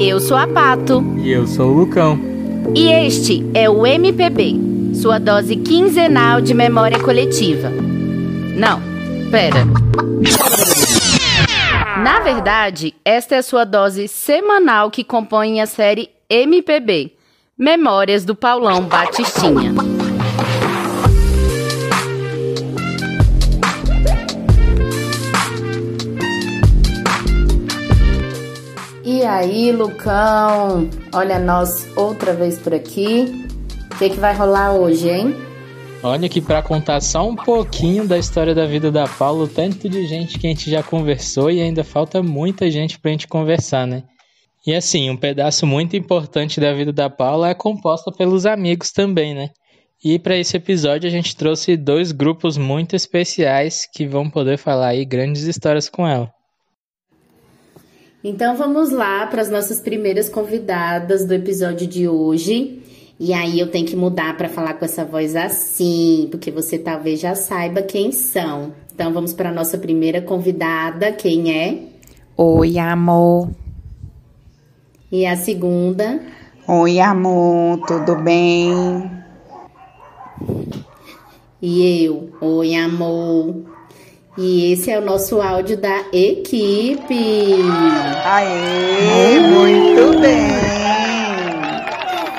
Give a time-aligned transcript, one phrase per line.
[0.00, 1.02] Eu sou a Pato.
[1.18, 2.18] E eu sou o Lucão.
[2.74, 7.70] E este é o MPB, sua dose quinzenal de memória coletiva.
[7.70, 8.80] Não,
[9.30, 9.64] pera.
[12.02, 17.12] Na verdade, esta é a sua dose semanal que compõe a série MPB
[17.58, 19.74] Memórias do Paulão Batistinha.
[29.28, 30.88] Aí, Lucão?
[31.14, 33.46] Olha nós outra vez por aqui.
[33.92, 35.34] O que, que vai rolar hoje, hein?
[36.02, 39.88] Olha que para contar só um pouquinho da história da vida da Paula, o tanto
[39.88, 43.86] de gente que a gente já conversou e ainda falta muita gente pra gente conversar,
[43.86, 44.04] né?
[44.66, 49.34] E assim, um pedaço muito importante da vida da Paula é composta pelos amigos também,
[49.34, 49.50] né?
[50.04, 54.88] E para esse episódio a gente trouxe dois grupos muito especiais que vão poder falar
[54.88, 56.30] aí grandes histórias com ela.
[58.22, 62.82] Então vamos lá para as nossas primeiras convidadas do episódio de hoje.
[63.18, 67.20] E aí eu tenho que mudar para falar com essa voz assim, porque você talvez
[67.20, 68.72] já saiba quem são.
[68.92, 71.78] Então vamos para nossa primeira convidada, quem é?
[72.36, 73.50] Oi, amor.
[75.10, 76.20] E a segunda?
[76.66, 78.72] Oi, amor, tudo bem?
[81.62, 82.30] E eu?
[82.40, 83.77] Oi, amor.
[84.40, 87.56] E esse é o nosso áudio da equipe.
[88.24, 90.48] Aê, muito bem.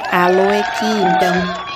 [0.09, 1.17] Alô, equipe.
[1.17, 1.69] Então,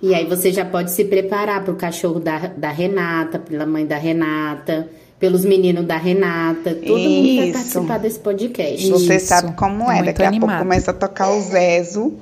[0.00, 3.96] e aí você já pode se preparar pro cachorro da, da Renata, pela mãe da
[3.96, 6.72] Renata, pelos meninos da Renata.
[6.76, 7.52] Todo mundo vai Isso.
[7.54, 8.90] participar desse podcast.
[8.90, 12.12] Você Isso, sabe como é, muito daqui a pouco começa a tocar o Zezo.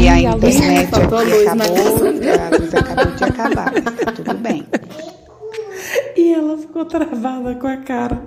[0.00, 3.72] E a a internet aqui acabou, a luz acabou de acabar.
[4.14, 4.64] Tudo bem.
[6.16, 8.20] E ela ficou travada com a cara.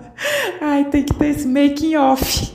[0.62, 2.54] Ai, tem que ter esse making off.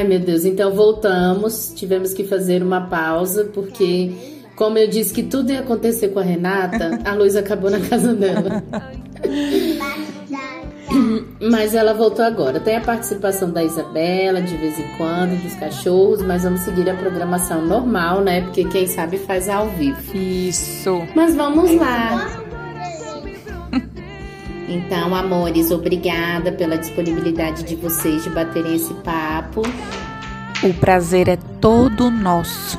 [0.00, 1.74] Ai, meu Deus, então voltamos.
[1.76, 4.10] Tivemos que fazer uma pausa, porque,
[4.56, 8.14] como eu disse que tudo ia acontecer com a Renata, a luz acabou na casa
[8.14, 8.64] dela.
[11.38, 12.58] Mas ela voltou agora.
[12.58, 16.94] Tem a participação da Isabela de vez em quando, dos cachorros, mas vamos seguir a
[16.94, 18.40] programação normal, né?
[18.40, 20.16] Porque quem sabe faz ao vivo.
[20.16, 21.06] Isso.
[21.14, 22.39] Mas vamos lá.
[24.70, 29.62] Então, amores, obrigada pela disponibilidade de vocês de baterem esse papo.
[30.62, 32.78] O prazer é todo nosso.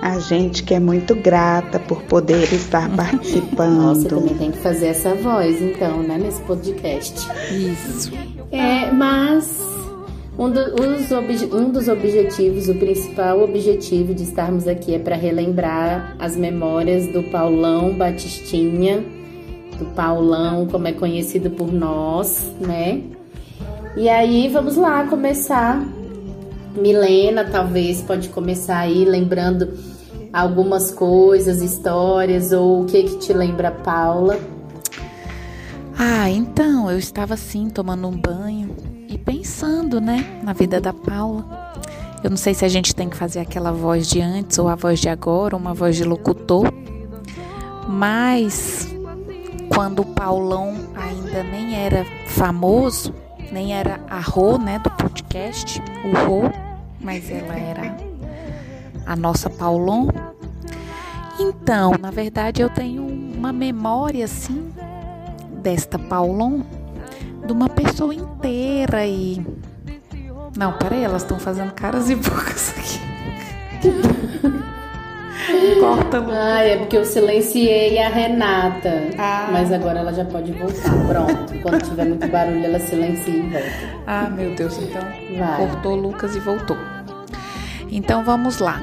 [0.00, 3.76] A gente que é muito grata por poder estar participando.
[3.76, 7.26] Nossa, também tem que fazer essa voz, então, né, nesse podcast.
[7.52, 8.12] Isso.
[8.52, 9.60] É, mas
[10.38, 15.16] um, do- os obje- um dos objetivos, o principal objetivo de estarmos aqui é para
[15.16, 19.04] relembrar as memórias do Paulão Batistinha,
[19.78, 23.02] do Paulão, como é conhecido por nós, né?
[23.96, 25.82] E aí, vamos lá começar.
[26.76, 29.72] Milena, talvez, pode começar aí lembrando
[30.32, 34.38] algumas coisas, histórias, ou o que que te lembra Paula.
[35.98, 38.70] Ah, então, eu estava assim, tomando um banho
[39.08, 41.72] e pensando, né, na vida da Paula.
[42.22, 44.74] Eu não sei se a gente tem que fazer aquela voz de antes ou a
[44.74, 46.72] voz de agora, uma voz de locutor.
[47.88, 48.88] Mas
[49.78, 53.14] quando o Paulão ainda nem era famoso,
[53.52, 56.50] nem era a Rô, né, do podcast, o Rô,
[57.00, 57.96] mas ela era
[59.06, 60.08] a nossa Paulon.
[61.38, 64.68] Então, na verdade, eu tenho uma memória assim
[65.62, 66.62] desta Paulon
[67.46, 69.40] de uma pessoa inteira e
[70.56, 72.98] não, peraí, elas estão fazendo caras e bocas aqui.
[75.76, 76.30] Corta, Lu.
[76.32, 79.08] Ah, é porque eu silenciei a Renata.
[79.18, 79.48] Ah.
[79.52, 80.90] Mas agora ela já pode voltar.
[81.06, 81.58] Pronto.
[81.62, 83.66] Quando tiver muito barulho, ela silencia e volta.
[84.06, 85.02] Ah, meu Deus, então
[85.38, 85.56] Vai.
[85.56, 86.76] cortou Lucas e voltou.
[87.90, 88.82] Então vamos lá.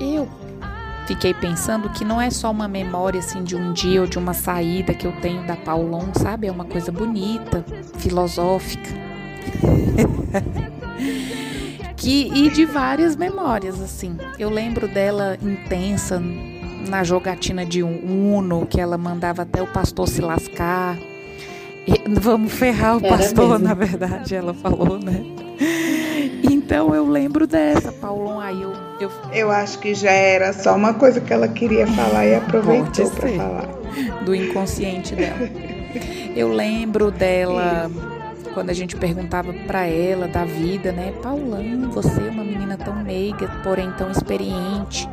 [0.00, 0.28] Eu
[1.06, 4.34] fiquei pensando que não é só uma memória assim de um dia ou de uma
[4.34, 6.46] saída que eu tenho da Paulon, sabe?
[6.46, 7.64] É uma coisa bonita,
[7.98, 8.90] filosófica.
[11.96, 14.16] que e de várias memórias assim.
[14.38, 16.20] Eu lembro dela intensa
[16.88, 20.96] na jogatina de um Uno que ela mandava até o pastor se lascar.
[21.86, 23.64] E, vamos ferrar o Era pastor, mesmo.
[23.68, 25.24] na verdade, ela falou, né?
[26.42, 28.40] Então eu lembro dessa, Paulon.
[28.40, 32.26] Aí eu, eu Eu acho que já era só uma coisa que ela queria falar
[32.26, 33.68] e aproveitou para falar.
[34.24, 35.48] do inconsciente dela.
[36.34, 37.90] Eu lembro dela
[38.56, 41.12] quando a gente perguntava pra ela da vida, né?
[41.22, 45.06] Paulão, você é uma menina tão meiga, porém tão experiente.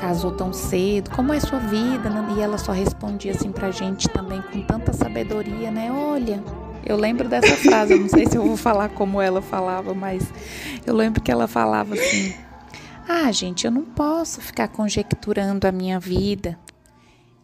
[0.00, 2.10] Casou tão cedo, como é sua vida?
[2.34, 5.92] E ela só respondia assim pra gente também com tanta sabedoria, né?
[5.92, 6.42] Olha,
[6.86, 10.26] eu lembro dessa frase, eu não sei se eu vou falar como ela falava, mas
[10.86, 12.34] eu lembro que ela falava assim:
[13.06, 16.58] Ah, gente, eu não posso ficar conjecturando a minha vida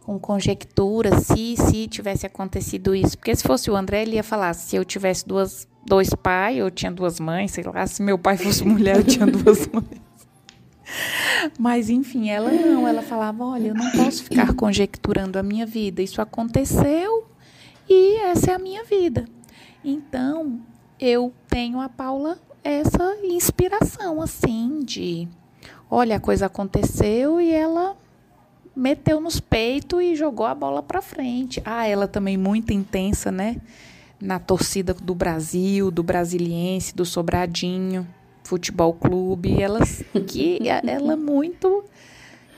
[0.03, 3.17] com conjectura se se tivesse acontecido isso.
[3.17, 6.69] Porque se fosse o André, ele ia falar: se eu tivesse duas, dois pais, eu
[6.69, 10.03] tinha duas mães, sei lá, se meu pai fosse mulher, eu tinha duas mães.
[11.57, 16.01] Mas enfim, ela não, ela falava: olha, eu não posso ficar conjecturando a minha vida.
[16.01, 17.27] Isso aconteceu
[17.89, 19.25] e essa é a minha vida.
[19.83, 20.61] Então,
[20.99, 25.27] eu tenho a Paula essa inspiração assim de
[25.91, 27.95] olha, a coisa aconteceu e ela
[28.75, 31.61] meteu nos peitos e jogou a bola para frente.
[31.65, 33.57] Ah, ela também muito intensa, né?
[34.19, 38.07] Na torcida do Brasil, do Brasiliense, do Sobradinho,
[38.43, 39.79] Futebol Clube, ela
[40.27, 41.83] que ela é muito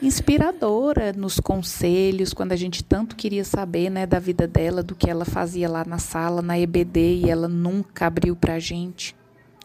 [0.02, 5.10] inspiradora nos conselhos, quando a gente tanto queria saber, né, da vida dela, do que
[5.10, 9.16] ela fazia lá na sala, na EBD, e ela nunca abriu pra gente.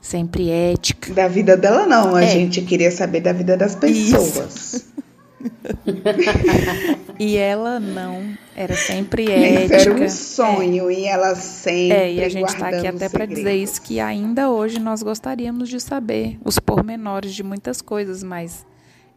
[0.01, 1.13] Sempre ética.
[1.13, 2.15] Da vida dela, não.
[2.15, 2.29] A É.
[2.29, 4.87] gente queria saber da vida das pessoas.
[7.19, 9.77] E ela não, era sempre Isso ética.
[9.77, 11.93] era um sonho e ela sempre.
[11.97, 15.69] É, e a gente está aqui até para dizer isso, que ainda hoje nós gostaríamos
[15.69, 18.65] de saber os pormenores de muitas coisas, mas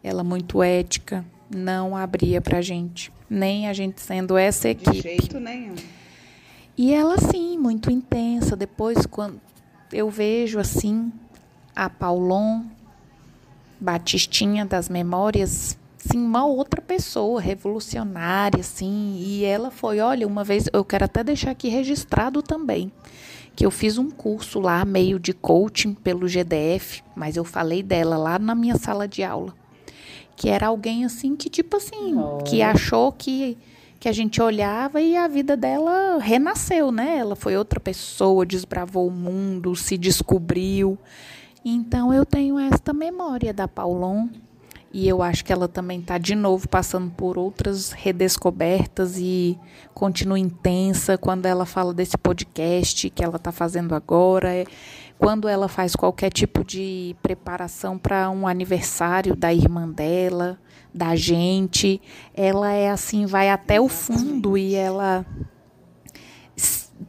[0.03, 3.09] ela muito ética, não abria pra gente.
[3.29, 5.01] Nem a gente sendo essa De equipe.
[5.01, 5.75] jeito nenhum.
[6.77, 8.53] E ela, sim, muito intensa.
[8.55, 9.39] Depois, quando
[9.93, 11.09] eu vejo, assim,
[11.73, 12.63] a Paulon,
[13.79, 15.77] Batistinha das Memórias,
[16.09, 19.15] sim, uma outra pessoa, revolucionária, assim.
[19.19, 22.91] E ela foi, olha, uma vez, eu quero até deixar aqui registrado também,
[23.55, 28.17] que eu fiz um curso lá, meio de coaching pelo GDF, mas eu falei dela
[28.17, 29.53] lá na minha sala de aula.
[30.35, 32.15] Que era alguém, assim, que, tipo assim,
[32.45, 32.71] que Olha.
[32.71, 33.57] achou que
[33.99, 37.19] que a gente olhava e a vida dela renasceu, né?
[37.19, 40.97] Ela foi outra pessoa, desbravou o mundo, se descobriu.
[41.63, 44.27] Então eu tenho esta memória da Paulon
[44.93, 49.57] e eu acho que ela também está de novo passando por outras redescobertas e
[49.91, 54.53] continua intensa quando ela fala desse podcast que ela está fazendo agora.
[54.53, 54.65] É,
[55.17, 60.59] Quando ela faz qualquer tipo de preparação para um aniversário da irmã dela,
[60.93, 61.99] da gente,
[62.35, 65.25] ela é assim, vai até o fundo e ela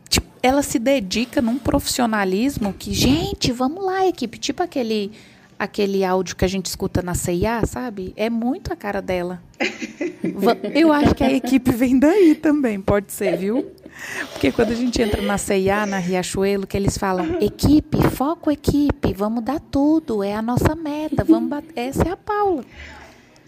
[0.08, 5.12] tipo, ela se dedica num profissionalismo que, gente, vamos lá, equipe, tipo aquele
[5.58, 8.12] aquele áudio que a gente escuta na CIA, sabe?
[8.16, 9.42] É muito a cara dela.
[10.74, 13.70] Eu acho que a equipe vem daí também, pode ser, viu?
[14.32, 19.12] Porque quando a gente entra na CIA, na Riachuelo, que eles falam, equipe, foco equipe,
[19.14, 22.64] vamos dar tudo, é a nossa meta, vamos bat- essa é a Paula.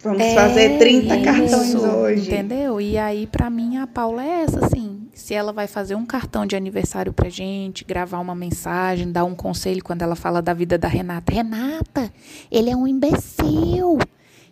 [0.06, 2.28] Vamos É, fazer 30 cartões isso, hoje.
[2.30, 2.80] Entendeu?
[2.80, 5.08] E aí, pra mim, a Paula é essa, assim.
[5.12, 9.34] Se ela vai fazer um cartão de aniversário pra gente, gravar uma mensagem, dar um
[9.34, 11.32] conselho quando ela fala da vida da Renata.
[11.32, 12.12] Renata,
[12.50, 13.98] ele é um imbecil.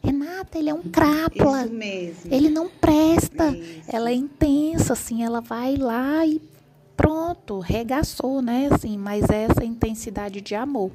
[0.02, 1.64] Renata, ele é um crápula.
[1.64, 2.34] Isso mesmo.
[2.34, 3.48] Ele não presta.
[3.50, 3.82] Isso.
[3.88, 6.40] Ela é intensa, assim, ela vai lá e
[6.96, 8.68] pronto, regaçou, né?
[8.70, 10.90] Assim, mas é essa intensidade de amor.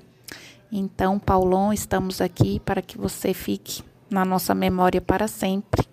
[0.72, 5.86] Então, Paulon, estamos aqui para que você fique na nossa memória para sempre.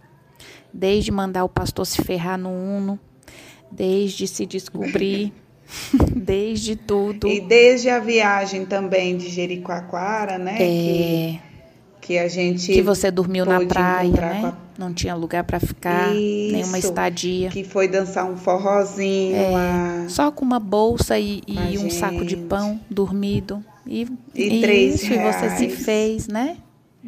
[0.72, 2.98] Desde mandar o pastor se ferrar no Uno,
[3.70, 5.32] desde se descobrir,
[6.14, 7.26] desde tudo.
[7.28, 10.56] E desde a viagem também de Jericoacoara, né?
[10.56, 11.38] Que, É,
[12.00, 12.72] que a gente.
[12.72, 14.42] que você dormiu na praia, né?
[14.44, 17.48] a- Não tinha lugar para ficar, nenhuma Isso, estadia.
[17.48, 20.04] Que foi dançar um forrozinho lá.
[20.08, 22.46] Só com uma bolsa e, e um saco de gente.
[22.48, 23.64] pão dormido.
[23.86, 25.84] E, E três isso, e você se reais.
[25.84, 26.58] fez, né?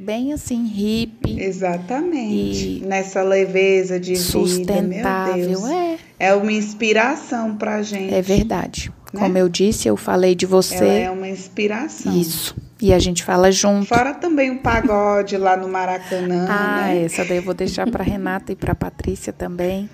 [0.00, 2.80] Bem assim, hippie, Exatamente.
[2.86, 5.46] Nessa leveza de vida, meu sustentável.
[5.48, 5.64] Deus.
[5.68, 8.14] É, É uma inspiração pra gente.
[8.14, 8.92] é verdade.
[9.12, 9.20] Né?
[9.20, 10.84] Como eu disse, eu falei de Ela você.
[10.84, 12.14] é uma inspiração.
[12.16, 12.54] Isso.
[12.80, 13.86] E a gente fala junto.
[13.86, 17.04] Fora também o pagode lá no Maracanã, Ah, né?
[17.04, 19.90] essa daí eu vou deixar para Renata e para Patrícia também.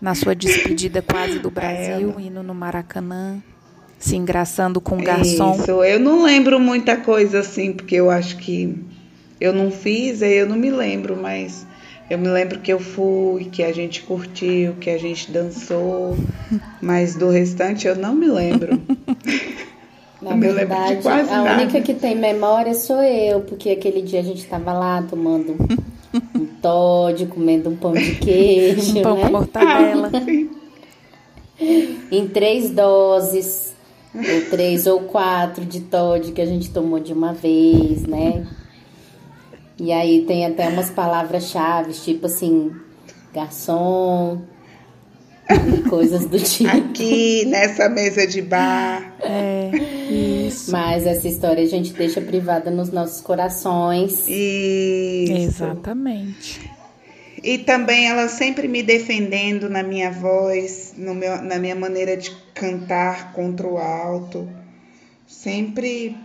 [0.00, 3.38] Na sua despedida quase do Brasil, indo no Maracanã,
[3.98, 5.54] se engraçando com o garçom.
[5.58, 8.76] Isso, eu não lembro muita coisa assim, porque eu acho que
[9.40, 11.66] eu não fiz, aí eu não me lembro, mas
[12.10, 16.16] eu me lembro que eu fui, que a gente curtiu, que a gente dançou,
[16.80, 18.80] mas do restante eu não me lembro.
[20.20, 21.62] Na Eu me lembro de verdade, quase a nada.
[21.62, 25.54] única que tem memória sou eu, porque aquele dia a gente tava lá tomando
[26.34, 29.30] um Todd, comendo um pão de queijo, Um pão com né?
[29.30, 30.10] mortadela.
[32.10, 33.74] Em três doses,
[34.14, 38.44] ou três ou quatro de Todd que a gente tomou de uma vez, né?
[39.78, 42.72] E aí tem até umas palavras-chave, tipo assim,
[43.32, 44.42] garçom
[45.48, 46.68] e coisas do tipo.
[46.68, 49.16] Aqui nessa mesa de bar.
[49.20, 49.70] É,
[50.10, 50.70] isso.
[50.70, 54.26] Mas essa história a gente deixa privada nos nossos corações.
[54.28, 55.64] Isso.
[55.64, 56.70] Exatamente.
[57.42, 62.32] E também ela sempre me defendendo na minha voz, no meu, na minha maneira de
[62.52, 64.48] cantar contra o alto.
[65.26, 66.16] Sempre,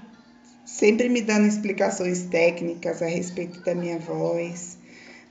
[0.73, 4.77] sempre me dando explicações técnicas a respeito da minha voz.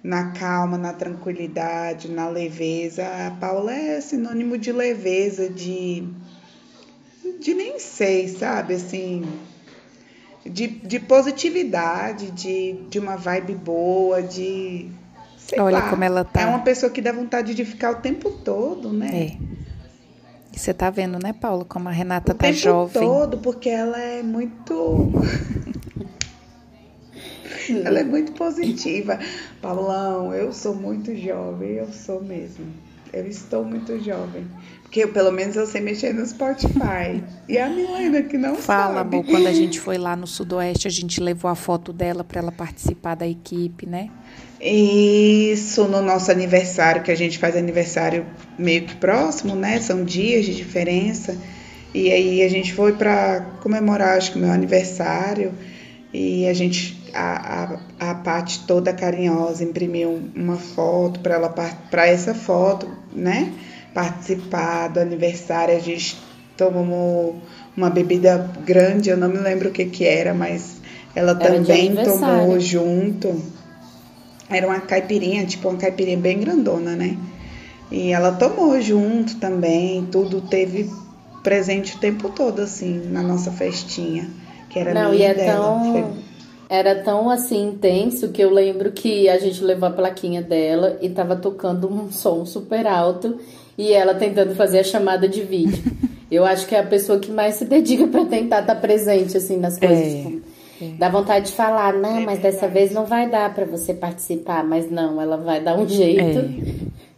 [0.02, 3.04] Na calma, na tranquilidade, na leveza.
[3.04, 6.08] A Paula é sinônimo de leveza, de.
[7.40, 8.74] de nem sei, sabe?
[8.74, 9.24] Assim.
[10.44, 14.90] De, de positividade, de, de uma vibe boa, de.
[15.38, 15.90] sei Olha lá.
[15.90, 16.40] como ela tá.
[16.40, 19.36] É uma pessoa que dá vontade de ficar o tempo todo, né?
[19.38, 19.52] É.
[20.52, 23.02] E você tá vendo, né, Paula, como a Renata O tá tempo jovem.
[23.02, 25.10] todo, porque ela é muito.
[27.84, 29.18] ela é muito positiva.
[29.60, 32.66] Paulão, eu sou muito jovem, eu sou mesmo.
[33.12, 34.46] Eu estou muito jovem.
[34.92, 37.24] Porque pelo menos eu sei mexer no Spotify.
[37.48, 39.16] E a Milena que não Fala, sabe.
[39.16, 42.42] amor, quando a gente foi lá no Sudoeste, a gente levou a foto dela para
[42.42, 44.10] ela participar da equipe, né?
[44.60, 48.26] Isso, no nosso aniversário, que a gente faz aniversário
[48.58, 49.80] meio que próximo, né?
[49.80, 51.38] São dias de diferença.
[51.94, 55.54] E aí a gente foi para comemorar, acho que meu aniversário.
[56.12, 62.06] E a gente, a, a, a Paty toda carinhosa, imprimiu uma foto para ela, para
[62.06, 63.50] essa foto, né?
[63.94, 65.76] Participar do aniversário.
[65.76, 66.16] A gente
[66.56, 67.36] tomou
[67.76, 70.80] uma bebida grande, eu não me lembro o que que era, mas
[71.14, 73.42] ela Era também tomou junto.
[74.48, 77.16] Era uma caipirinha, tipo uma caipirinha bem grandona, né?
[77.90, 80.90] E ela tomou junto também, tudo teve
[81.42, 84.28] presente o tempo todo, assim, na nossa festinha.
[84.70, 85.60] Que era Não, minha e é dela.
[85.60, 85.92] tão.
[85.92, 86.22] Foi-
[86.70, 91.10] Era tão assim intenso que eu lembro que a gente levou a plaquinha dela e
[91.10, 93.38] tava tocando um som super alto
[93.76, 95.82] e ela tentando fazer a chamada de vídeo.
[96.30, 99.58] Eu acho que é a pessoa que mais se dedica pra tentar estar presente assim
[99.58, 99.98] nas coisas.
[99.98, 100.42] É, tipo,
[100.98, 104.90] Dá vontade de falar, não, mas dessa vez não vai dar pra você participar, mas
[104.90, 106.48] não, ela vai dar um jeito, É.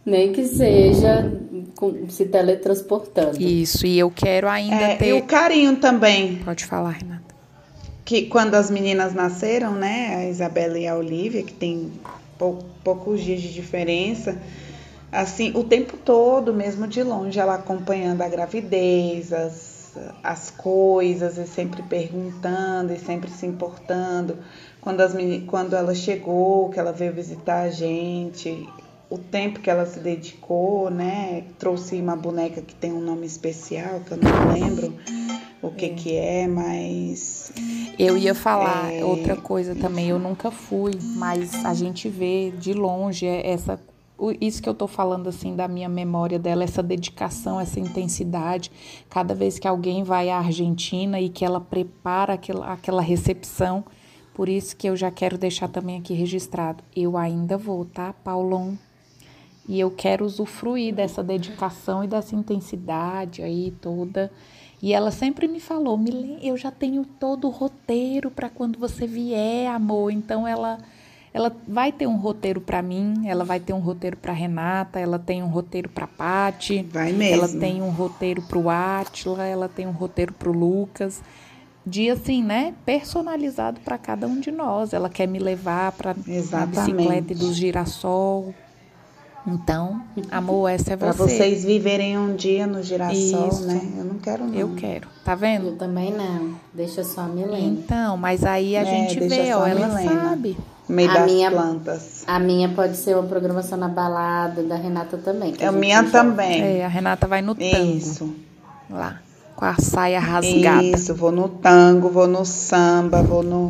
[0.05, 1.31] nem que seja
[1.75, 3.41] com- se teletransportando.
[3.41, 5.07] Isso, e eu quero ainda É, ter.
[5.07, 7.23] E o carinho também, Pode falar, Renata.
[8.03, 11.89] que quando as meninas nasceram, né, a Isabela e a Olivia, que tem
[12.37, 14.37] pou- poucos dias de diferença,
[15.11, 21.47] assim, o tempo todo, mesmo de longe, ela acompanhando a gravidez, as, as coisas, e
[21.47, 24.37] sempre perguntando, e sempre se importando.
[24.81, 25.13] Quando, as
[25.47, 28.67] quando ela chegou, que ela veio visitar a gente,
[29.09, 34.01] o tempo que ela se dedicou, né, trouxe uma boneca que tem um nome especial,
[34.01, 34.93] que eu não lembro
[35.61, 37.51] o que que é, mas
[37.97, 42.73] Eu ia falar É, outra coisa também, eu nunca fui, mas a gente vê de
[42.73, 43.79] longe é essa
[44.39, 48.71] isso que eu tô falando assim da minha memória dela, essa dedicação, essa intensidade.
[49.09, 53.83] Cada vez que alguém vai à Argentina e que ela prepara aquela, aquela recepção,
[54.33, 56.83] por isso que eu já quero deixar também aqui registrado.
[56.95, 58.77] Eu ainda vou, tá, Paulão?
[59.67, 64.31] E eu quero usufruir dessa dedicação e dessa intensidade aí toda.
[64.81, 65.99] E ela sempre me falou,
[66.41, 70.11] eu já tenho todo o roteiro para quando você vier, amor.
[70.11, 70.77] Então ela
[71.35, 75.19] ela vai ter um roteiro para mim, ela vai ter um roteiro para Renata, ela
[75.19, 77.43] tem um roteiro para Pati, vai mesmo.
[77.43, 81.21] ela tem um roteiro pro Átila, ela tem um roteiro pro Lucas.
[81.85, 84.93] De assim, né, personalizado para cada um de nós.
[84.93, 88.55] Ela quer me levar para a bicicleta dos girassol.
[89.47, 91.35] Então, amor, essa é Pra você.
[91.37, 93.67] vocês viverem um dia no girassol, Isso.
[93.67, 93.79] né?
[93.97, 94.55] Eu não quero não.
[94.55, 95.07] Eu quero.
[95.23, 95.67] Tá vendo?
[95.67, 97.67] Eu também não, deixa só a Milene.
[97.83, 100.21] Então, mas aí a É, gente vê, ó, a ela Milena.
[100.29, 100.57] sabe.
[100.89, 102.23] Meio A das minha- plantas.
[102.27, 105.51] A minha pode ser uma programação na balada da Renata também.
[105.53, 106.11] que A minha joga.
[106.11, 106.61] também.
[106.79, 108.33] É, a Renata vai no tango Isso.
[108.89, 109.19] lá.
[109.55, 110.83] com a saia rasgada.
[110.83, 113.69] Isso, vou no tango, vou no samba, vou no,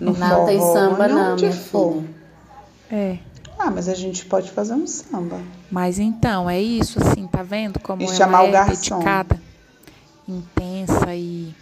[0.00, 1.92] no Não forró, tem samba, não, onde minha for.
[1.92, 2.04] filha.
[2.90, 3.18] É.
[3.58, 5.40] Ah, mas a gente pode fazer um samba.
[5.70, 8.98] Mas então, é isso, assim, tá vendo como E ela chamar o é garçom.
[8.98, 9.40] dedicada,
[10.28, 11.52] intensa e...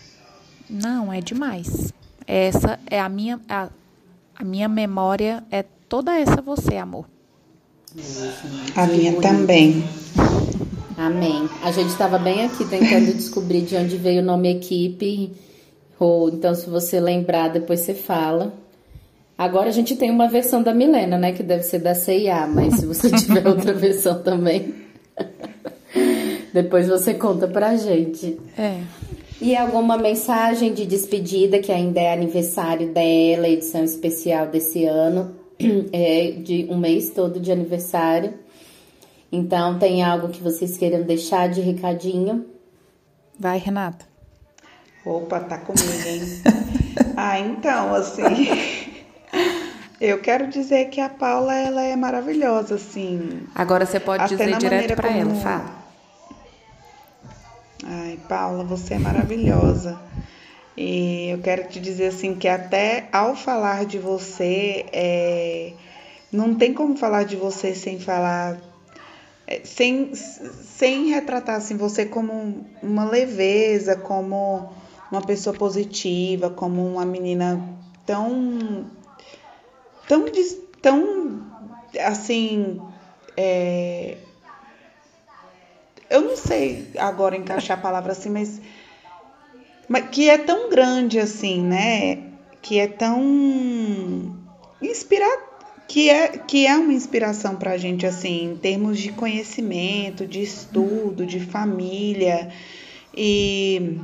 [0.68, 1.92] Não, é demais.
[2.26, 3.40] Essa é a minha...
[3.48, 3.68] A,
[4.38, 7.06] a minha memória é toda essa você, amor.
[8.74, 9.82] A minha também.
[10.98, 11.48] Amém.
[11.62, 15.32] A gente estava bem aqui tentando descobrir de onde veio o nome equipe.
[15.98, 18.52] Ou então, se você lembrar, depois você fala.
[19.38, 21.32] Agora a gente tem uma versão da Milena, né?
[21.32, 24.74] Que deve ser da CIA, mas se você tiver outra versão também,
[26.52, 28.38] depois você conta pra gente.
[28.56, 28.80] É.
[29.40, 35.36] E alguma mensagem de despedida, que ainda é aniversário dela, edição especial desse ano,
[35.92, 38.32] é de um mês todo de aniversário.
[39.30, 42.46] Então, tem algo que vocês queiram deixar de recadinho?
[43.38, 44.06] Vai, Renata.
[45.04, 46.22] Opa, tá comigo, hein?
[47.16, 48.22] ah, então, assim.
[50.00, 53.42] Eu quero dizer que a Paula, ela é maravilhosa, assim.
[53.54, 55.86] Agora você pode dizer direto maneira pra ela, como- fala.
[57.84, 59.98] Ai, Paula, você é maravilhosa.
[60.76, 65.72] E eu quero te dizer assim que até ao falar de você, é,
[66.30, 68.60] não tem como falar de você sem falar,
[69.46, 74.70] é, sem, sem retratar assim, você como uma leveza, como
[75.10, 77.58] uma pessoa positiva, como uma menina
[78.04, 78.84] tão,
[80.08, 80.24] tão,
[80.80, 81.46] tão
[82.00, 82.80] assim,
[83.36, 84.16] é,
[86.08, 88.60] eu não sei agora encaixar a palavra assim, mas,
[89.88, 92.18] mas que é tão grande assim, né?
[92.62, 94.36] Que é tão
[94.80, 95.26] inspira
[95.88, 101.26] que é que é uma inspiração pra gente assim, em termos de conhecimento, de estudo,
[101.26, 102.50] de família
[103.16, 104.00] e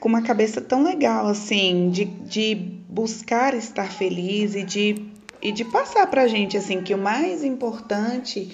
[0.00, 2.54] com uma cabeça tão legal assim, de, de
[2.88, 8.50] buscar estar feliz e de e de passar pra gente assim que o mais importante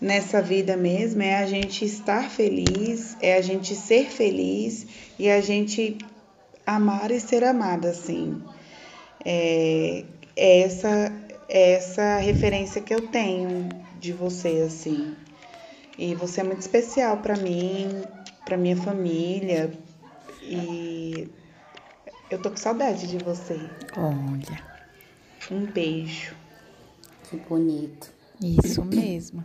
[0.00, 4.86] nessa vida mesmo é a gente estar feliz, é a gente ser feliz
[5.18, 5.96] e a gente
[6.66, 8.42] amar e ser amada, assim.
[9.24, 10.04] É,
[10.36, 11.12] é essa
[11.48, 13.68] é essa referência que eu tenho
[14.00, 15.14] de você, assim.
[15.98, 18.02] E você é muito especial para mim,
[18.44, 19.72] para minha família
[20.42, 21.28] e
[22.30, 23.58] eu tô com saudade de você.
[23.96, 24.75] Olha,
[25.50, 26.34] Um beijo.
[27.28, 28.10] Que bonito.
[28.40, 29.44] isso mesmo.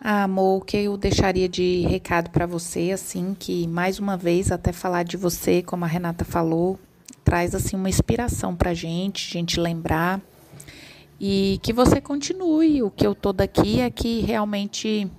[0.00, 4.52] Ah, amor, o que eu deixaria de recado pra você, assim, que mais uma vez,
[4.52, 6.78] até falar de você, como a Renata falou,
[7.24, 10.20] traz assim uma inspiração pra gente, gente lembrar.
[11.18, 12.82] E que você continue.
[12.82, 15.10] O que eu tô daqui é que realmente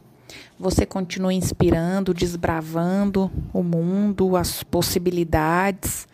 [0.60, 6.07] você continue inspirando, desbravando o mundo, as possibilidades,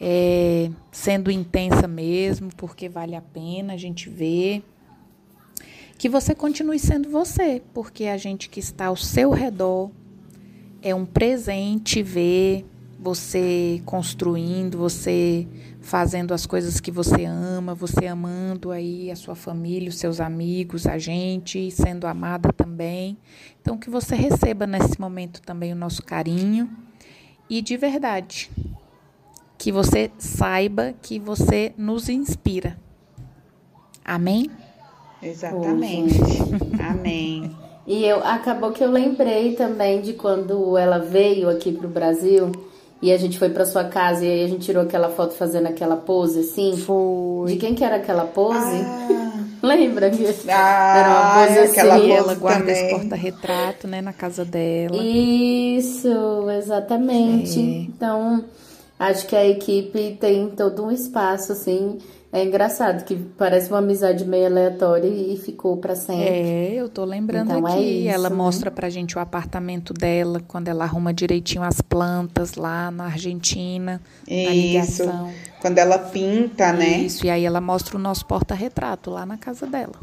[0.00, 4.62] é, sendo intensa mesmo, porque vale a pena a gente ver.
[5.98, 9.90] Que você continue sendo você, porque a gente que está ao seu redor
[10.82, 12.66] é um presente ver
[12.98, 15.46] você construindo, você
[15.80, 20.86] fazendo as coisas que você ama, você amando aí a sua família, os seus amigos,
[20.86, 23.16] a gente, sendo amada também.
[23.60, 26.68] Então que você receba nesse momento também o nosso carinho
[27.48, 28.50] e de verdade
[29.58, 32.76] que você saiba que você nos inspira.
[34.04, 34.50] Amém?
[35.22, 36.18] Exatamente.
[36.88, 37.50] Amém.
[37.88, 42.50] E eu acabou que eu lembrei também de quando ela veio aqui pro Brasil
[43.00, 45.66] e a gente foi pra sua casa e aí a gente tirou aquela foto fazendo
[45.68, 46.76] aquela pose assim.
[46.76, 47.52] Foi.
[47.52, 48.58] De quem que era aquela pose?
[48.58, 50.10] Ah, Lembra?
[50.10, 51.70] que Ah, era uma pose assim.
[51.78, 52.74] aquela pose ela guarda também.
[52.74, 54.96] esse porta-retrato, né, na casa dela.
[54.96, 57.60] Isso, exatamente.
[57.60, 57.62] É.
[57.62, 58.44] Então,
[58.98, 61.98] acho que a equipe tem todo um espaço, assim.
[62.32, 66.24] É engraçado que parece uma amizade meio aleatória e ficou pra sempre.
[66.28, 67.82] É, eu tô lembrando Então é aqui.
[68.04, 68.36] isso, ela né?
[68.36, 74.02] mostra pra gente o apartamento dela, quando ela arruma direitinho as plantas lá na Argentina,
[74.28, 74.50] na Isso.
[74.52, 75.30] ligação.
[75.62, 76.98] Quando ela pinta, né?
[76.98, 79.94] Isso, e aí ela mostra o nosso porta-retrato lá na casa dela.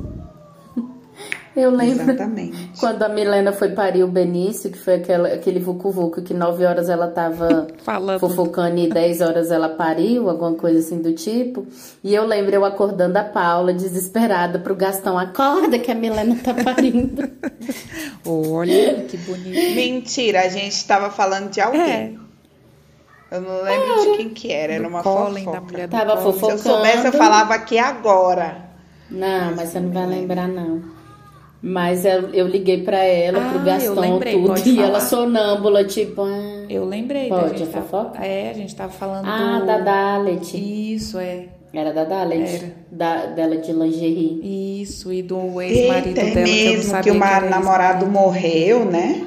[1.55, 2.71] Eu lembro Exatamente.
[2.79, 6.89] quando a Milena foi parir o Benício, que foi aquela, aquele vucu-vucu que nove horas
[6.89, 8.19] ela tava Falando.
[8.19, 11.67] fofocando e 10 horas ela pariu, alguma coisa assim do tipo.
[12.03, 16.55] E eu lembro eu acordando a Paula, desesperada, pro Gastão, acorda que a Milena tá
[16.55, 17.29] parindo.
[18.25, 19.75] Olha, que bonito.
[19.75, 21.81] Mentira, a gente estava falando de alguém.
[21.81, 22.13] É,
[23.31, 25.59] Eu não lembro de quem que era, era uma Colin, fofoca.
[25.59, 26.21] da mulher do Tava Colin.
[26.21, 26.59] Se eu fofocando.
[26.63, 28.57] soubesse, eu falava aqui agora.
[29.11, 30.92] Não, mas você não vai lembrar, não.
[31.65, 34.87] Mas eu, eu liguei pra ela, Ah, pro eu Gaston, lembrei, tudo, e falar.
[34.89, 37.63] ela sonâmbula, tipo, ah, Eu lembrei Pode, da gente.
[37.63, 38.25] é tava- fofoca?
[38.25, 39.65] é, a gente tava falando ah do.
[39.65, 40.57] da Dalet.
[40.93, 41.45] Isso, é.
[41.73, 42.71] Era da Dalet, Era.
[42.91, 44.81] da, dela de lingerie.
[44.81, 48.05] Isso, e do ex-marido é dela que eu não mesmo sabia que o que namorado
[48.07, 49.25] morreu, né?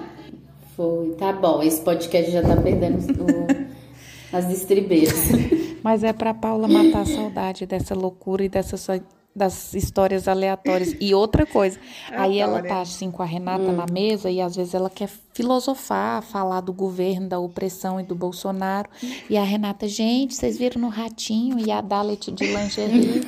[0.77, 5.15] Foi, tá bom, esse podcast já tá perdendo o- as estribeiras.
[5.83, 8.93] Mas é pra Paula matar a saudade dessa loucura e dessas só-
[9.37, 10.97] das histórias aleatórias.
[10.99, 11.79] E outra coisa,
[12.11, 16.23] aí ela tá assim com a Renata na mesa e às vezes ela quer filosofar,
[16.23, 18.89] falar do governo, da opressão e do Bolsonaro.
[19.29, 23.21] E a Renata, gente, vocês viram no ratinho e a Dalet de lingerie.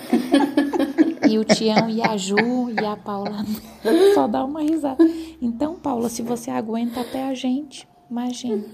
[1.28, 3.44] e o Tião e a Ju e a Paula
[4.14, 5.04] só dá uma risada.
[5.42, 8.64] Então, Paula, se você aguenta até a gente, imagina.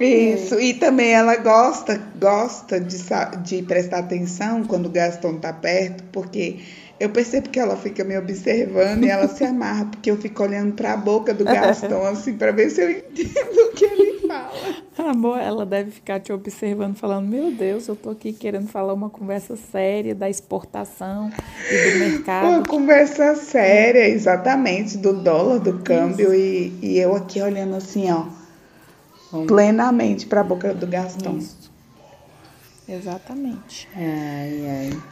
[0.00, 2.96] Isso, e também ela gosta, gosta de,
[3.44, 6.58] de prestar atenção quando o Gaston tá perto, porque
[6.98, 10.74] eu percebo que ela fica me observando e ela se amarra, porque eu fico olhando
[10.74, 14.76] pra boca do Gaston, assim, pra ver se eu entendo o que ele fala.
[14.98, 19.10] Amor, ela deve ficar te observando, falando: Meu Deus, eu tô aqui querendo falar uma
[19.10, 21.30] conversa séria da exportação
[21.70, 21.98] e do
[22.40, 22.68] Uma mercado.
[22.68, 28.26] conversa séria, exatamente, do dólar, do câmbio, e, e eu aqui olhando assim, ó,
[29.46, 31.38] plenamente pra boca do Gaston.
[31.38, 31.72] Isso.
[32.88, 33.88] Exatamente.
[33.96, 35.02] Ai, ai.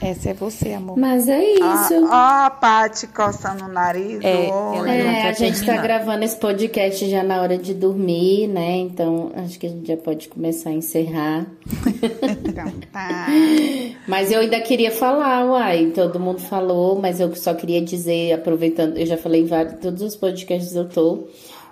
[0.00, 0.98] Essa é você, amor.
[0.98, 1.94] Mas é isso.
[2.04, 5.82] Ó, ó a Paty coçando o nariz, É, É, a gente tá terminar.
[5.82, 8.76] gravando esse podcast já na hora de dormir, né?
[8.78, 11.46] Então acho que a gente já pode começar a encerrar.
[12.44, 13.26] Então, tá.
[14.06, 18.98] Mas eu ainda queria falar, uai, todo mundo falou, mas eu só queria dizer, aproveitando,
[18.98, 21.24] eu já falei em vários, todos os podcasts eu tô,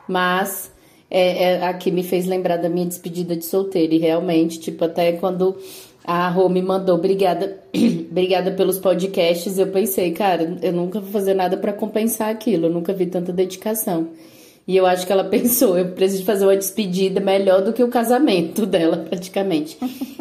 [0.09, 0.71] mas
[1.15, 5.13] é, é, aqui me fez lembrar da minha despedida de solteiro, e realmente, tipo, até
[5.13, 5.55] quando
[6.03, 7.59] a Rô me mandou, obrigada,
[8.11, 12.71] obrigada pelos podcasts, eu pensei, cara, eu nunca vou fazer nada pra compensar aquilo, eu
[12.71, 14.09] nunca vi tanta dedicação.
[14.67, 17.89] E eu acho que ela pensou, eu preciso fazer uma despedida melhor do que o
[17.89, 19.77] casamento dela, praticamente.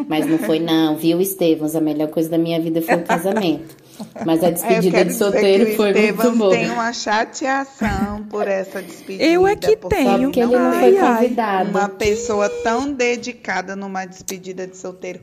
[0.10, 1.74] Mas não foi, não, viu, Estevãos?
[1.74, 3.78] A melhor coisa da minha vida foi o casamento.
[4.26, 6.52] Mas a despedida de solteiro que o foi muito boa.
[6.52, 9.24] tem uma chateação por essa despedida.
[9.24, 10.24] Eu é que tenho.
[10.24, 11.70] Porque ele não foi convidado.
[11.70, 15.20] Uma pessoa tão dedicada numa despedida de solteiro.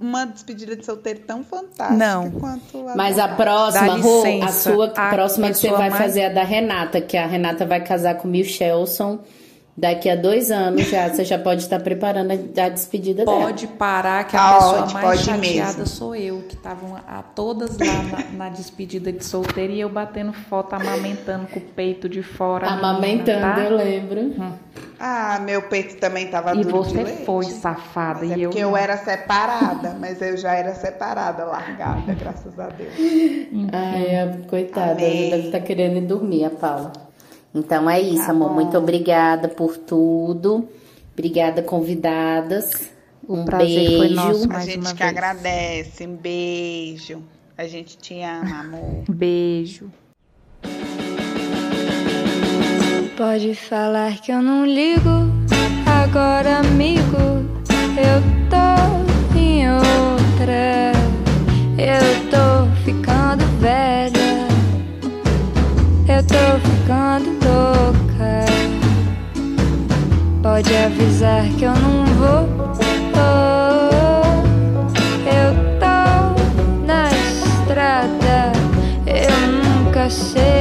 [0.00, 2.30] Uma despedida de solteiro tão fantástica Não.
[2.30, 6.20] quanto a Mas a próxima, Rô, a sua a próxima que você vai mais- fazer
[6.20, 9.18] é a da Renata, que a Renata vai casar com o Michelson
[9.76, 11.08] daqui a dois anos já.
[11.08, 13.40] Você já pode estar preparando a a despedida dela.
[13.42, 15.86] Pode parar, que a Tá pessoa ótimo, mais pode chateada mesmo.
[15.86, 20.32] sou eu, que estavam a todas lá na, na despedida de solteiro e eu batendo
[20.32, 22.66] foto, amamentando com o peito de fora.
[22.66, 23.60] a menina, Amamentando, tá?
[23.64, 24.34] eu lembro.
[24.98, 27.24] Ah, meu peito também tava E duro de você leite.
[27.24, 31.44] foi safada Mas é e eu porque eu era separada, mas eu já era separada,
[31.44, 32.94] largada, graças a Deus.
[33.72, 36.92] Ai, coitada, ela deve estar querendo ir dormir, a Paula.
[37.54, 38.48] Então é isso, Tá amor.
[38.48, 38.54] bom.
[38.54, 40.68] Muito obrigada por tudo.
[41.12, 42.70] Obrigada, convidadas.
[43.28, 44.14] Um prazer foi beijo.
[44.14, 44.52] nosso.
[44.52, 45.10] A gente uma que vez.
[45.10, 46.06] agradece.
[46.06, 47.22] Um beijo.
[47.56, 49.04] A gente te ama, amor.
[49.08, 49.88] Beijo.
[53.16, 55.30] Pode falar que eu não ligo.
[55.86, 57.16] Agora, amigo,
[57.96, 60.92] eu tô em outra.
[61.78, 64.48] Eu tô ficando velha.
[66.08, 68.44] Eu tô ficando louca.
[70.42, 72.48] Pode avisar que eu não vou.
[73.16, 74.34] Oh,
[75.26, 78.52] eu tô na estrada.
[79.06, 80.53] Eu nunca sei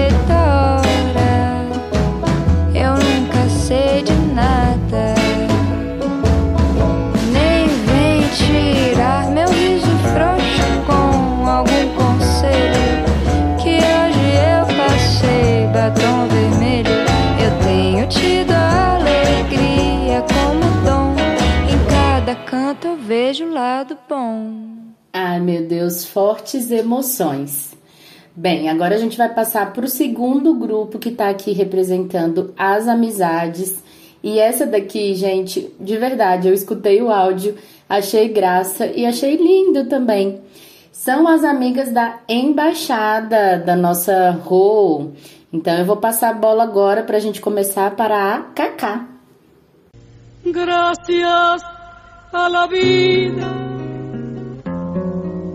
[23.54, 24.74] lado bom.
[25.14, 27.74] Ai, meu Deus, fortes emoções.
[28.36, 32.88] Bem, agora a gente vai passar para o segundo grupo que tá aqui representando as
[32.88, 33.84] amizades.
[34.24, 37.56] E essa daqui, gente, de verdade, eu escutei o áudio,
[37.88, 40.42] achei graça e achei lindo também.
[40.92, 45.12] São as amigas da embaixada da nossa Rô.
[45.52, 49.06] Então eu vou passar a bola agora para a gente começar para a Cacá.
[50.44, 51.73] Gracias
[52.34, 53.48] a la vida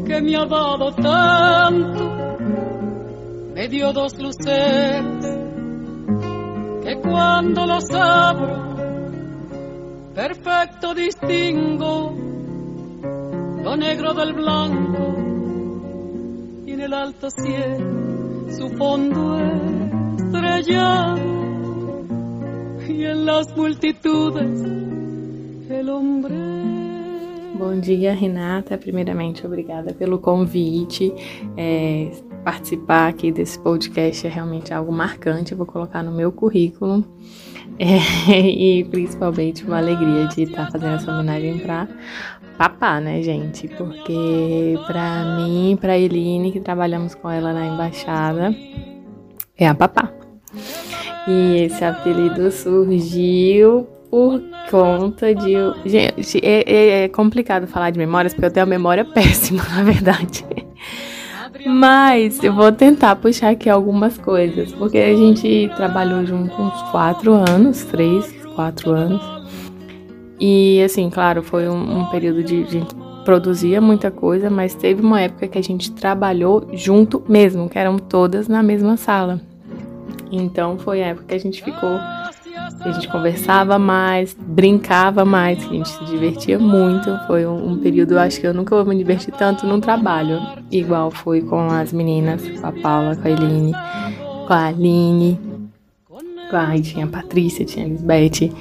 [0.07, 2.39] que me ha dado tanto,
[3.53, 5.27] me dio dos luceros
[6.85, 8.77] que cuando los abro,
[10.15, 12.15] perfecto distingo
[13.63, 15.15] lo negro del blanco
[16.65, 18.09] y en el alto cielo
[18.57, 19.37] su fondo
[20.17, 21.19] estrellado
[22.89, 24.98] y en las multitudes.
[27.55, 28.79] Bom dia, Renata.
[28.79, 31.13] Primeiramente, obrigada pelo convite.
[31.59, 32.11] É,
[32.43, 35.53] participar aqui desse podcast é realmente algo marcante.
[35.53, 37.05] Eu vou colocar no meu currículo.
[37.79, 37.99] É,
[38.41, 41.87] e principalmente uma alegria de estar fazendo essa homenagem para
[42.57, 43.69] papá, né, gente?
[43.69, 48.57] Porque para mim, para Eline, que trabalhamos com ela na embaixada,
[49.55, 50.11] é a papá.
[51.29, 55.55] E esse apelido surgiu por conta de.
[55.85, 59.83] Gente, é, é, é complicado falar de memórias, porque eu tenho a memória péssima, na
[59.83, 60.45] verdade.
[61.67, 67.33] Mas eu vou tentar puxar aqui algumas coisas, porque a gente trabalhou junto uns quatro
[67.33, 69.23] anos, três, quatro anos.
[70.41, 72.63] E assim, claro, foi um, um período de.
[72.63, 72.95] A gente
[73.25, 77.99] produzia muita coisa, mas teve uma época que a gente trabalhou junto mesmo, que eram
[77.99, 79.41] todas na mesma sala.
[80.31, 81.99] Então foi a época que a gente ficou
[82.81, 87.19] a gente conversava mais, brincava mais, a gente se divertia muito.
[87.27, 91.11] Foi um, um, período, acho que eu nunca vou me divertir tanto no trabalho, igual
[91.11, 93.73] foi com as meninas, com a Paula, com a Eline,
[94.47, 95.41] com a Aline,
[96.51, 98.53] com a, tinha a Patrícia, tinha a Lisbeth,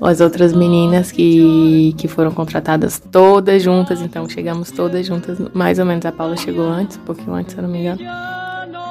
[0.00, 5.86] as outras meninas que, que foram contratadas todas juntas, então chegamos todas juntas, mais ou
[5.86, 8.00] menos a Paula chegou antes, um pouquinho antes, se eu não me engano.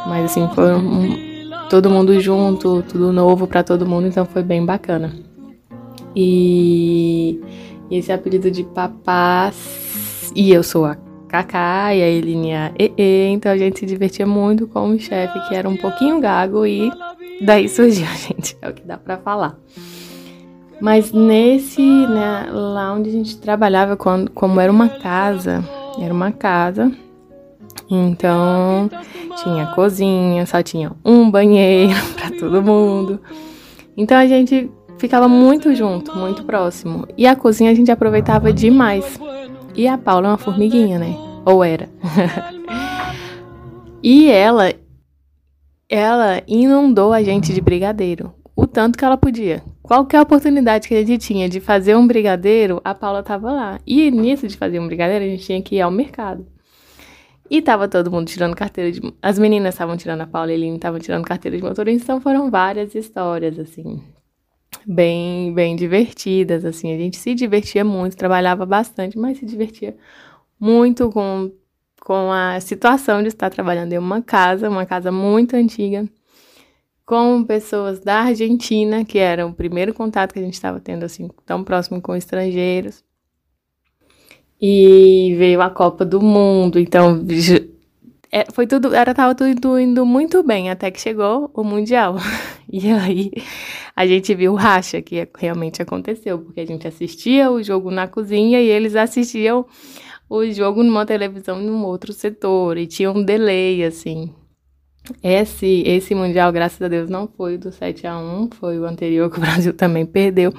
[0.07, 1.24] Mas assim, foi um,
[1.69, 5.13] todo mundo junto, tudo novo para todo mundo, então foi bem bacana.
[6.15, 7.39] E
[7.89, 10.97] esse apelido de papás, e eu sou a
[11.27, 15.39] Kaká e a Eline a EE, então a gente se divertia muito com o chefe
[15.47, 16.91] que era um pouquinho gago e
[17.41, 19.57] daí surgiu, gente, é o que dá para falar.
[20.79, 25.63] Mas nesse, né, lá onde a gente trabalhava, quando, como era uma casa,
[25.99, 26.91] era uma casa,
[27.89, 28.89] então,
[29.43, 33.19] tinha cozinha, só tinha um banheiro para todo mundo.
[33.95, 37.07] Então a gente ficava muito junto, muito próximo.
[37.17, 39.19] E a cozinha a gente aproveitava demais.
[39.75, 41.15] E a Paula é uma formiguinha, né?
[41.45, 41.89] Ou era.
[44.01, 44.73] e ela
[45.87, 49.61] ela inundou a gente de brigadeiro, o tanto que ela podia.
[49.83, 53.79] Qualquer oportunidade que a gente tinha de fazer um brigadeiro, a Paula tava lá.
[53.85, 56.47] E nisso de fazer um brigadeiro, a gente tinha que ir ao mercado.
[57.49, 59.01] E tava todo mundo tirando carteira de.
[59.21, 62.49] As meninas estavam tirando, a Paula e Eline estavam tirando carteira de motorista, então foram
[62.49, 64.01] várias histórias, assim,
[64.85, 66.93] bem, bem divertidas, assim.
[66.93, 69.95] A gente se divertia muito, trabalhava bastante, mas se divertia
[70.59, 71.51] muito com,
[72.01, 76.07] com a situação de estar trabalhando em uma casa, uma casa muito antiga,
[77.05, 81.29] com pessoas da Argentina, que era o primeiro contato que a gente estava tendo, assim,
[81.45, 83.03] tão próximo com estrangeiros
[84.61, 87.25] e veio a Copa do Mundo, então
[88.31, 92.15] é, foi tudo, era tava tudo indo muito bem até que chegou o mundial.
[92.67, 93.31] E aí
[93.95, 98.07] a gente viu o racha que realmente aconteceu, porque a gente assistia o jogo na
[98.07, 99.65] cozinha e eles assistiam
[100.27, 104.33] o jogo numa televisão num outro setor e tinha um delay assim.
[105.23, 109.29] Esse esse mundial, graças a Deus, não foi do 7 a 1, foi o anterior
[109.29, 110.51] que o Brasil também perdeu,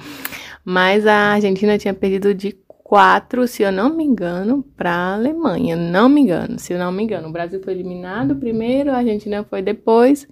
[0.63, 2.53] mas a Argentina tinha perdido de
[2.87, 5.75] quatro, se eu não me engano, para a Alemanha.
[5.75, 7.27] Não me engano, se eu não me engano.
[7.27, 10.25] O Brasil foi eliminado primeiro, a Argentina foi depois.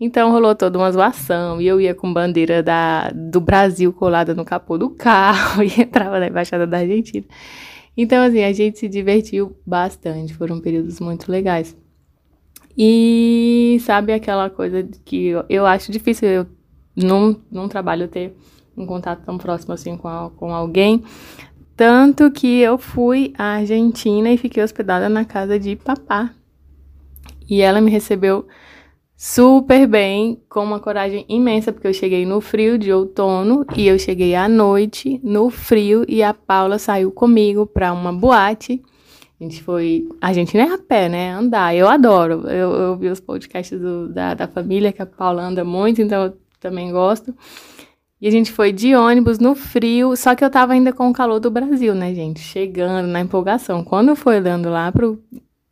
[0.00, 1.60] Então rolou toda uma zoação.
[1.60, 6.18] E eu ia com bandeira da, do Brasil colada no capô do carro e entrava
[6.18, 7.24] na embaixada da Argentina.
[7.96, 10.34] Então, assim, a gente se divertiu bastante.
[10.34, 11.76] Foram períodos muito legais.
[12.76, 16.46] E sabe aquela coisa que eu, eu acho difícil eu
[16.96, 18.36] num, num trabalho ter
[18.76, 21.02] um contato tão próximo assim com, a, com alguém,
[21.76, 26.30] tanto que eu fui à Argentina e fiquei hospedada na casa de papá.
[27.48, 28.46] E ela me recebeu
[29.16, 33.98] super bem, com uma coragem imensa, porque eu cheguei no frio de outono e eu
[33.98, 38.82] cheguei à noite no frio e a Paula saiu comigo para uma boate.
[39.38, 40.08] A gente foi.
[40.18, 41.30] A gente nem é a pé, né?
[41.30, 41.74] Andar.
[41.74, 42.48] Eu adoro.
[42.48, 46.24] Eu, eu vi os podcasts do, da, da família, que a Paula anda muito, então
[46.24, 47.34] eu também gosto.
[48.20, 51.12] E a gente foi de ônibus no frio, só que eu tava ainda com o
[51.12, 52.40] calor do Brasil, né, gente?
[52.40, 53.84] Chegando na empolgação.
[53.84, 55.22] Quando foi olhando lá pro.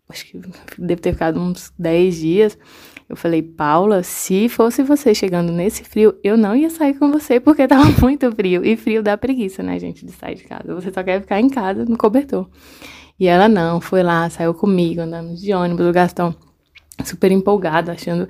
[0.09, 0.41] Acho que
[0.79, 2.59] deve ter ficado uns 10 dias.
[3.09, 7.41] Eu falei, Paula, se fosse você chegando nesse frio, eu não ia sair com você
[7.41, 8.65] porque tava muito frio.
[8.65, 10.75] E frio dá preguiça, né, gente, de sair de casa.
[10.75, 12.49] Você só quer ficar em casa no cobertor.
[13.19, 16.35] E ela não, foi lá, saiu comigo, andando de ônibus, o Gastão
[17.05, 18.29] super empolgada, achando,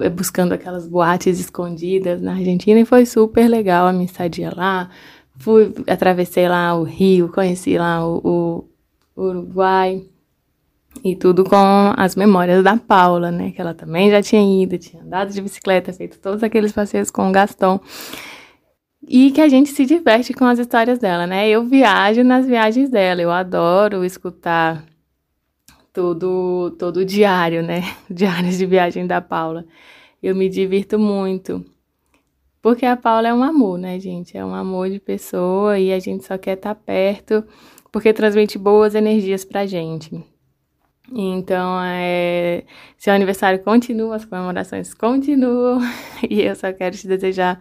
[0.00, 4.90] eh, buscando aquelas boates escondidas na Argentina e foi super legal a minha estadia lá.
[5.38, 8.66] Fui, atravessei lá o Rio, conheci lá o,
[9.16, 10.04] o Uruguai
[11.04, 11.56] E tudo com
[11.96, 13.50] as memórias da Paula, né?
[13.50, 17.28] Que ela também já tinha ido, tinha andado de bicicleta, feito todos aqueles passeios com
[17.28, 17.80] o Gaston.
[19.08, 21.48] E que a gente se diverte com as histórias dela, né?
[21.48, 24.84] Eu viajo nas viagens dela, eu adoro escutar
[25.92, 27.82] todo, todo o diário, né?
[28.10, 29.64] Diários de viagem da Paula.
[30.22, 31.64] Eu me divirto muito.
[32.60, 34.36] Porque a Paula é um amor, né, gente?
[34.36, 37.44] É um amor de pessoa e a gente só quer estar tá perto
[37.92, 40.24] porque transmite boas energias pra gente.
[41.12, 42.64] Então, é,
[42.96, 45.80] seu aniversário continua, as comemorações continuam
[46.28, 47.60] e eu só quero te desejar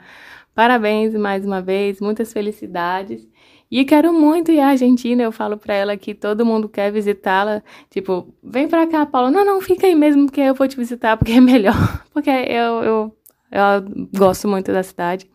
[0.56, 3.28] parabéns mais uma vez, muitas felicidades.
[3.71, 7.63] E quero muito ir à Argentina, eu falo pra ela que todo mundo quer visitá-la.
[7.89, 9.31] Tipo, vem pra cá, Paula.
[9.31, 11.73] Não, não, fica aí mesmo, porque eu vou te visitar, porque é melhor.
[12.12, 13.17] Porque eu, eu,
[13.49, 15.25] eu gosto muito da cidade.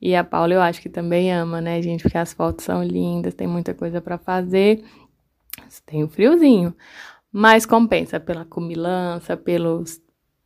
[0.00, 2.02] E a Paula eu acho que também ama, né, gente?
[2.02, 4.84] Porque as fotos são lindas, tem muita coisa para fazer.
[5.84, 6.72] Tem o friozinho.
[7.32, 10.00] Mas compensa pela comilança, pelos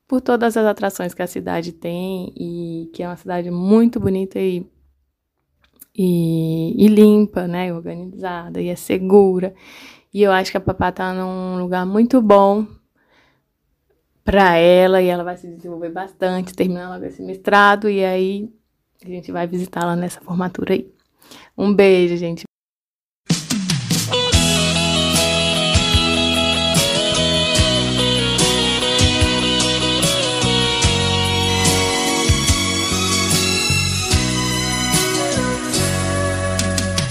[0.08, 4.40] por todas as atrações que a cidade tem e que é uma cidade muito bonita
[4.40, 4.66] e
[5.94, 9.54] e, e limpa, né, organizada e é segura.
[10.12, 12.66] E eu acho que a Papá tá num lugar muito bom
[14.24, 18.50] para ela e ela vai se desenvolver bastante, terminar logo esse mestrado e aí
[19.04, 20.92] a gente vai visitá-la nessa formatura aí.
[21.56, 22.49] Um beijo, gente.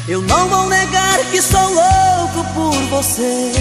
[0.10, 3.52] Eu não vou negar que sou louco por você.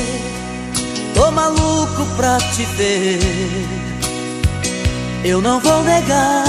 [1.15, 3.21] Tô maluco pra te ver.
[5.23, 6.45] Eu não vou negar.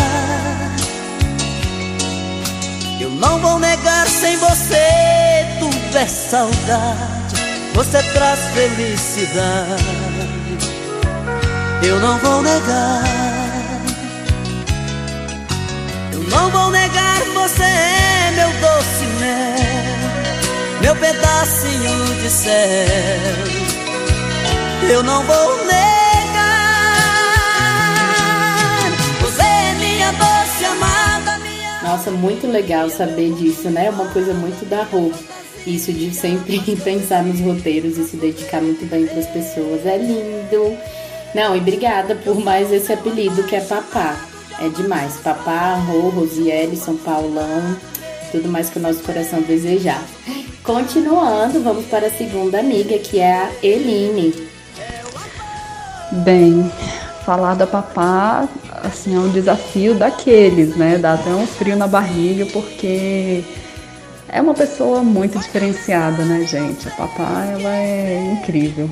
[3.02, 5.46] Eu não vou negar sem você.
[5.60, 7.36] Tudo é saudade.
[7.74, 9.84] Você traz felicidade.
[11.84, 13.04] Eu não vou negar.
[16.14, 19.60] Eu não vou negar, você é meu doce mel
[20.82, 22.52] meu pedacinho de céu.
[24.90, 25.82] Eu não vou negar,
[29.22, 31.82] você é minha doce amada, minha.
[31.84, 33.86] Nossa, muito legal saber disso, né?
[33.86, 35.12] É uma coisa muito da Rô.
[35.68, 39.86] Isso de sempre pensar nos roteiros e se dedicar muito bem para as pessoas.
[39.86, 40.78] É lindo.
[41.36, 44.18] Não, e obrigada por mais esse apelido que é Papá.
[44.62, 45.18] É demais.
[45.18, 47.78] Papá, Rô, Rosiele, São Paulão
[48.32, 50.04] tudo mais que o nosso coração desejar.
[50.64, 54.34] Continuando, vamos para a segunda amiga, que é a Eline.
[56.12, 56.72] Bem,
[57.26, 58.48] falar da papá,
[58.84, 60.98] assim, é um desafio daqueles, né?
[60.98, 63.44] Dá até um frio na barriga, porque
[64.28, 66.88] é uma pessoa muito diferenciada, né, gente?
[66.88, 68.90] A papá, ela é incrível.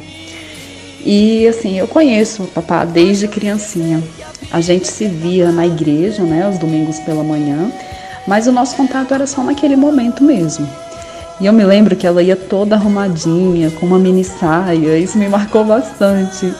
[1.10, 4.04] E assim, eu conheço o papá desde criancinha.
[4.52, 7.72] A gente se via na igreja, né, aos domingos pela manhã.
[8.28, 10.68] Mas o nosso contato era só naquele momento mesmo.
[11.40, 15.30] E eu me lembro que ela ia toda arrumadinha, com uma mini saia, isso me
[15.30, 16.54] marcou bastante.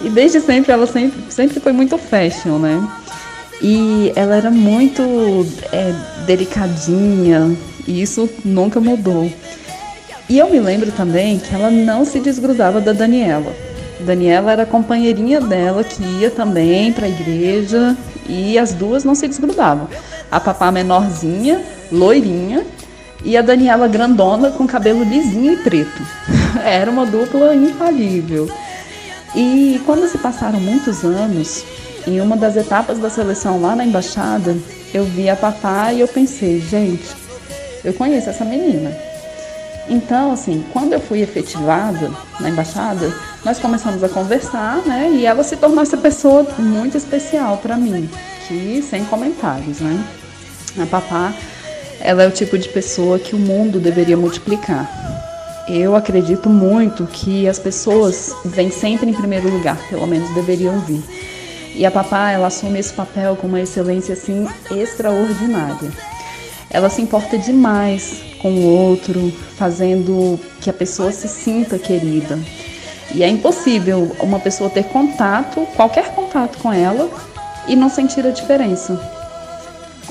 [0.00, 2.84] E desde sempre ela sempre, sempre foi muito fashion, né?
[3.62, 5.94] E ela era muito é,
[6.26, 9.30] delicadinha, e isso nunca mudou.
[10.28, 13.54] E eu me lembro também que ela não se desgrudava da Daniela.
[14.02, 17.96] Daniela era companheirinha dela que ia também para a igreja
[18.28, 19.88] e as duas não se desgrudavam
[20.32, 21.62] a Papá menorzinha,
[21.92, 22.64] loirinha,
[23.22, 26.02] e a Daniela grandona com cabelo lisinho e preto.
[26.64, 28.50] Era uma dupla infalível.
[29.36, 31.62] E quando se passaram muitos anos,
[32.06, 34.56] em uma das etapas da seleção lá na embaixada,
[34.94, 37.14] eu vi a Papá e eu pensei, gente,
[37.84, 38.90] eu conheço essa menina.
[39.88, 43.12] Então, assim, quando eu fui efetivada na embaixada,
[43.44, 45.10] nós começamos a conversar, né?
[45.12, 48.08] E ela se tornou essa pessoa muito especial para mim,
[48.46, 50.04] que sem comentários, né?
[50.80, 51.34] A Papá,
[52.00, 54.88] ela é o tipo de pessoa que o mundo deveria multiplicar.
[55.68, 61.02] Eu acredito muito que as pessoas vêm sempre em primeiro lugar, pelo menos deveriam vir.
[61.74, 65.90] E a Papá, ela assume esse papel com uma excelência assim extraordinária.
[66.72, 72.38] Ela se importa demais com o outro, fazendo que a pessoa se sinta querida.
[73.14, 77.10] E é impossível uma pessoa ter contato, qualquer contato com ela,
[77.68, 79.22] e não sentir a diferença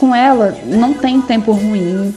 [0.02, 2.12] com ela não tem tempo ruim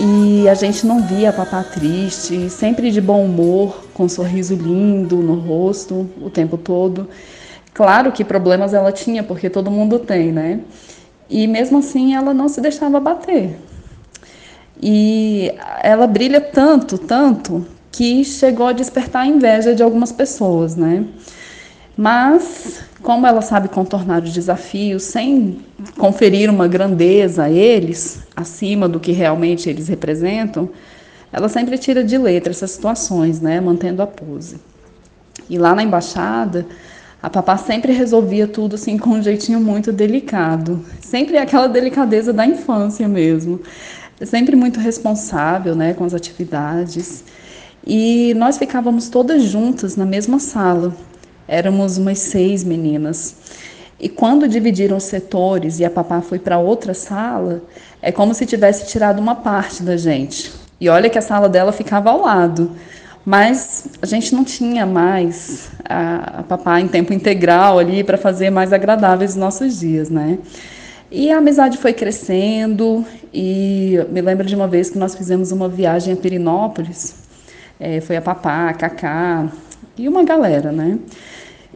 [0.00, 4.56] e a gente não via a papá triste, sempre de bom humor, com um sorriso
[4.56, 7.08] lindo no rosto o tempo todo.
[7.72, 10.60] Claro que problemas ela tinha, porque todo mundo tem, né?
[11.28, 13.58] E mesmo assim ela não se deixava bater.
[14.80, 15.52] E
[15.82, 21.04] ela brilha tanto, tanto, que chegou a despertar a inveja de algumas pessoas, né?
[21.96, 25.58] Mas, como ela sabe contornar os desafios sem
[25.96, 30.70] conferir uma grandeza a eles, acima do que realmente eles representam,
[31.32, 33.60] ela sempre tira de letra essas situações, né?
[33.60, 34.60] Mantendo a pose.
[35.50, 36.64] E lá na embaixada,
[37.20, 40.84] a papá sempre resolvia tudo assim com um jeitinho muito delicado.
[41.00, 43.60] Sempre aquela delicadeza da infância mesmo.
[44.24, 47.24] Sempre muito responsável, né, com as atividades.
[47.84, 50.94] E nós ficávamos todas juntas na mesma sala.
[51.48, 53.34] Éramos umas seis meninas.
[53.98, 57.62] E quando dividiram os setores e a papá foi para outra sala,
[58.00, 60.52] é como se tivesse tirado uma parte da gente.
[60.80, 62.70] E olha que a sala dela ficava ao lado.
[63.28, 68.48] Mas a gente não tinha mais a, a papá em tempo integral ali para fazer
[68.48, 70.38] mais agradáveis os nossos dias, né?
[71.10, 75.68] E a amizade foi crescendo e me lembro de uma vez que nós fizemos uma
[75.68, 77.16] viagem a Pirinópolis.
[77.78, 79.46] É, foi a papá, a Cacá
[79.98, 80.98] e uma galera, né?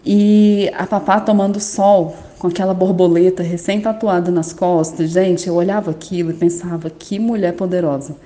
[0.07, 5.11] E a papá tomando sol com aquela borboleta recém-tatuada nas costas.
[5.11, 8.17] Gente, eu olhava aquilo e pensava, que mulher poderosa.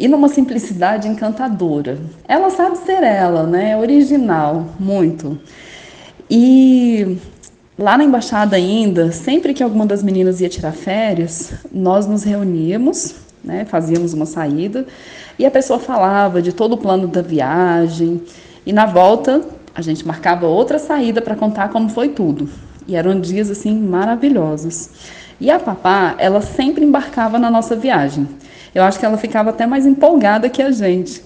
[0.00, 1.98] E numa simplicidade encantadora.
[2.26, 3.76] Ela sabe ser ela, né?
[3.76, 5.38] Original, muito.
[6.30, 7.18] E
[7.78, 13.14] lá na embaixada ainda, sempre que alguma das meninas ia tirar férias, nós nos reuníamos,
[13.44, 13.66] né?
[13.66, 14.86] Fazíamos uma saída
[15.38, 18.22] e a pessoa falava de todo o plano da viagem.
[18.64, 19.42] E na volta
[19.74, 22.48] a gente marcava outra saída para contar como foi tudo.
[22.88, 24.88] E eram dias assim maravilhosos.
[25.38, 28.26] E a papá, ela sempre embarcava na nossa viagem.
[28.74, 31.22] Eu acho que ela ficava até mais empolgada que a gente.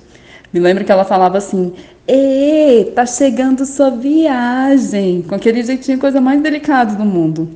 [0.52, 1.72] Me lembro que ela falava assim:
[2.06, 7.50] "Ê, tá chegando sua viagem", com aquele jeitinho coisa mais delicada do mundo.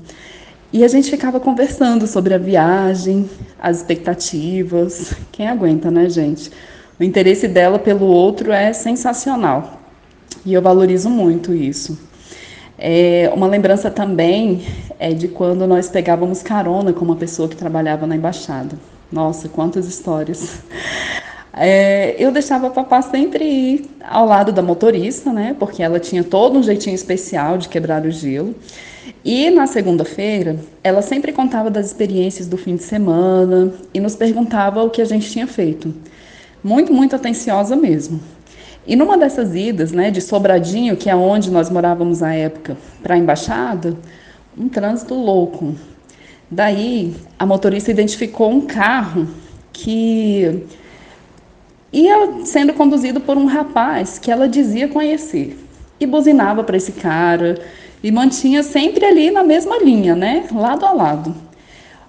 [0.73, 3.29] E a gente ficava conversando sobre a viagem,
[3.59, 5.15] as expectativas.
[5.33, 6.51] Quem aguenta, né, gente?
[7.01, 9.81] O interesse dela pelo outro é sensacional.
[10.45, 11.99] E eu valorizo muito isso.
[12.79, 14.63] É, uma lembrança também
[14.99, 18.77] é de quando nós pegávamos carona com uma pessoa que trabalhava na embaixada.
[19.11, 20.61] Nossa, quantas histórias.
[21.53, 25.57] É, eu deixava a papá sempre ir ao lado da motorista, né?
[25.59, 28.55] Porque ela tinha todo um jeitinho especial de quebrar o gelo.
[29.25, 34.85] E na segunda-feira, ela sempre contava das experiências do fim de semana e nos perguntava
[34.85, 35.93] o que a gente tinha feito.
[36.63, 38.21] Muito, muito atenciosa mesmo.
[38.87, 43.15] E numa dessas idas, né, de Sobradinho, que é onde nós morávamos à época, para
[43.15, 43.97] a embaixada,
[44.57, 45.75] um trânsito louco.
[46.51, 49.29] Daí, a motorista identificou um carro
[49.73, 50.67] que
[51.93, 55.59] ia sendo conduzido por um rapaz que ela dizia conhecer.
[56.01, 57.61] E buzinava para esse cara
[58.03, 61.35] e mantinha sempre ali na mesma linha, né, lado a lado.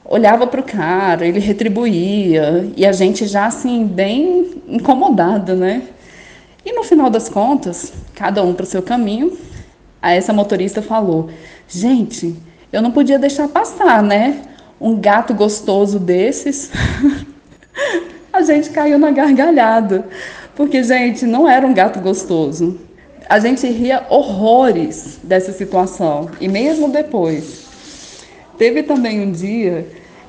[0.06, 5.84] Olhava para o cara, ele retribuía, e a gente já assim, bem incomodada, né?
[6.66, 9.38] E no final das contas, cada um para o seu caminho,
[10.02, 11.30] a essa motorista falou:
[11.68, 12.36] Gente,
[12.72, 14.41] eu não podia deixar passar, né?
[14.80, 16.72] Um gato gostoso desses.
[18.32, 20.07] a gente caiu na gargalhada.
[20.55, 22.80] Porque, gente, não era um gato gostoso.
[23.28, 26.30] A gente ria horrores dessa situação.
[26.39, 27.67] E mesmo depois.
[28.57, 29.88] Teve também um dia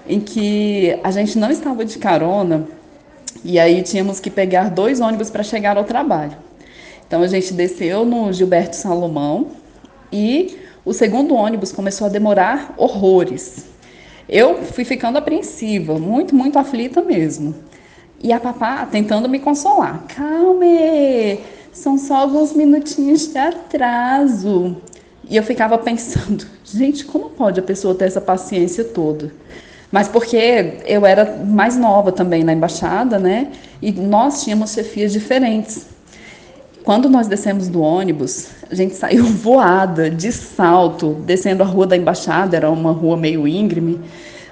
[0.08, 2.66] em que a gente não estava de carona
[3.44, 6.36] e aí tínhamos que pegar dois ônibus para chegar ao trabalho.
[7.06, 9.48] Então a gente desceu no Gilberto Salomão
[10.12, 13.66] e o segundo ônibus começou a demorar horrores.
[14.28, 17.54] Eu fui ficando apreensiva, muito, muito aflita mesmo.
[18.22, 20.04] E a papá tentando me consolar.
[20.08, 21.40] Calme,
[21.72, 24.76] são só alguns minutinhos de atraso.
[25.28, 29.32] E eu ficava pensando, gente, como pode a pessoa ter essa paciência toda?
[29.90, 33.50] Mas porque eu era mais nova também na embaixada, né?
[33.82, 35.86] E nós tínhamos chefias diferentes.
[36.90, 41.96] Quando nós descemos do ônibus, a gente saiu voada, de salto, descendo a rua da
[41.96, 44.00] embaixada, era uma rua meio íngreme,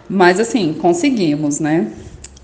[0.08, 1.88] mas assim, conseguimos, né?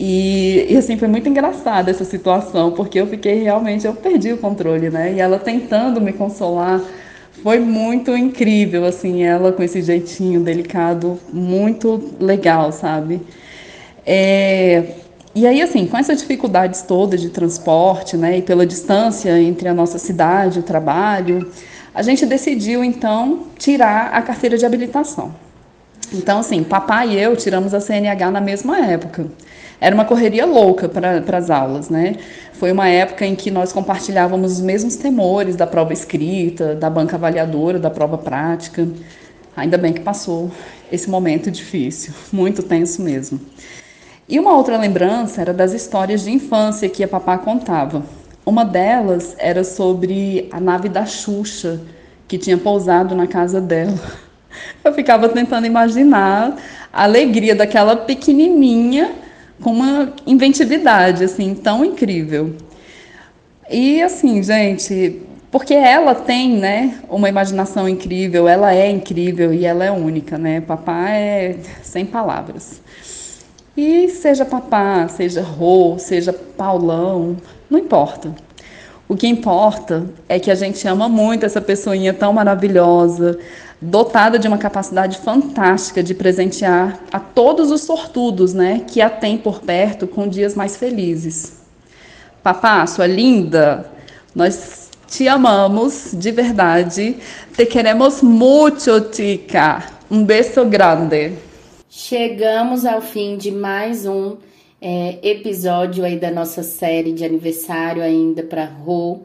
[0.00, 4.38] E, e, assim, foi muito engraçada essa situação, porque eu fiquei realmente, eu perdi o
[4.38, 5.12] controle, né?
[5.14, 6.80] E ela tentando me consolar,
[7.40, 13.20] foi muito incrível, assim, ela com esse jeitinho delicado, muito legal, sabe?
[14.04, 15.03] É,
[15.34, 19.74] e aí, assim, com essas dificuldades todas de transporte, né, e pela distância entre a
[19.74, 21.50] nossa cidade e o trabalho,
[21.92, 25.34] a gente decidiu, então, tirar a carteira de habilitação.
[26.12, 29.26] Então, assim, papai e eu tiramos a CNH na mesma época.
[29.80, 32.16] Era uma correria louca para as aulas, né?
[32.52, 37.16] Foi uma época em que nós compartilhávamos os mesmos temores da prova escrita, da banca
[37.16, 38.86] avaliadora, da prova prática.
[39.56, 40.50] Ainda bem que passou
[40.90, 43.40] esse momento difícil, muito tenso mesmo.
[44.28, 48.02] E uma outra lembrança era das histórias de infância que a papá contava.
[48.44, 51.80] Uma delas era sobre a nave da Xuxa,
[52.26, 53.98] que tinha pousado na casa dela.
[54.82, 56.56] Eu ficava tentando imaginar
[56.92, 59.12] a alegria daquela pequenininha
[59.62, 62.54] com uma inventividade assim tão incrível.
[63.68, 69.84] E assim, gente, porque ela tem, né, uma imaginação incrível, ela é incrível e ela
[69.84, 70.60] é única, né?
[70.60, 72.82] Papá é sem palavras.
[73.76, 77.36] E seja papá, seja Rô, seja Paulão,
[77.68, 78.32] não importa.
[79.08, 83.38] O que importa é que a gente ama muito essa pessoinha tão maravilhosa,
[83.80, 89.36] dotada de uma capacidade fantástica de presentear a todos os sortudos, né, que a tem
[89.36, 91.54] por perto com dias mais felizes.
[92.42, 93.90] Papá, sua linda,
[94.34, 97.16] nós te amamos de verdade.
[97.56, 99.84] Te queremos muito, tica.
[100.10, 101.32] Um beijo grande.
[101.96, 104.36] Chegamos ao fim de mais um
[104.80, 109.20] é, episódio aí da nossa série de aniversário ainda para Rô.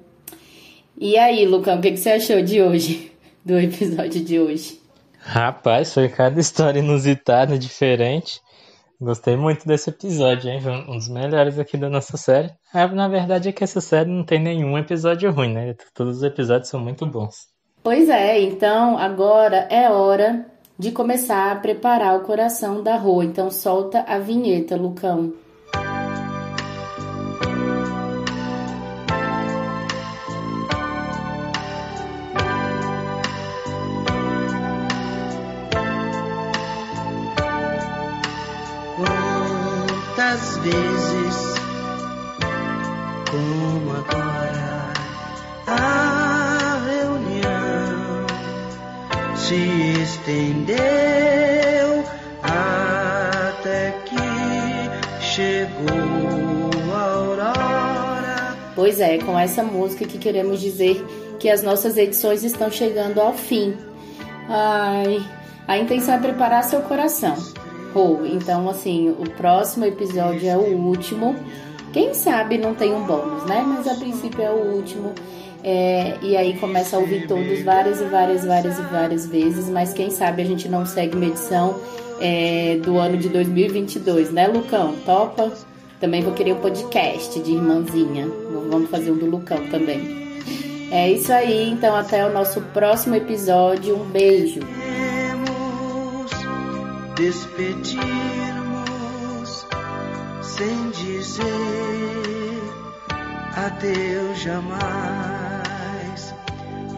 [0.95, 3.11] E aí, Lucão, o que, que você achou de hoje?
[3.43, 4.80] Do episódio de hoje?
[5.17, 8.39] Rapaz, foi cada história inusitada, diferente.
[9.01, 10.61] Gostei muito desse episódio, hein?
[10.88, 12.51] Um dos melhores aqui da nossa série.
[12.72, 15.76] É, na verdade é que essa série não tem nenhum episódio ruim, né?
[15.95, 17.47] Todos os episódios são muito bons.
[17.82, 20.45] Pois é, então agora é hora
[20.80, 23.21] de começar a preparar o coração da Rô.
[23.21, 25.34] Então solta a vinheta, Lucão.
[38.95, 41.36] Quantas vezes,
[43.30, 44.93] como agora,
[45.67, 45.99] a
[49.50, 50.78] se estendeu
[52.43, 58.58] até que chegou a aurora.
[58.76, 61.04] Pois é, com essa música que queremos dizer
[61.39, 63.76] que as nossas edições estão chegando ao fim.
[64.47, 65.20] Ai,
[65.68, 67.36] a intenção é preparar seu coração.
[67.91, 71.36] Pô, então assim, o próximo episódio é o último.
[71.91, 73.66] Quem sabe não tem um bônus, né?
[73.68, 75.16] Mas a princípio é o último.
[75.64, 79.70] É, e aí começa a ouvir todos várias e várias, várias e várias vezes.
[79.70, 81.80] Mas quem sabe a gente não segue uma edição
[82.20, 84.95] é, do ano de 2022, né, Lucão?
[85.05, 85.51] Topa?
[85.99, 88.28] Também vou querer um podcast de irmãzinha.
[88.70, 90.20] Vamos fazer um do Lucão também.
[90.91, 93.95] É isso aí, então até o nosso próximo episódio.
[93.95, 94.62] Um beijo.
[97.20, 98.07] despedirmos
[100.41, 101.43] sem dizer
[103.57, 105.49] adeus jamais,